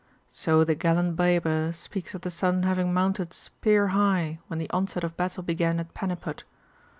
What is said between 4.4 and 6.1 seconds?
when the onset of battle began at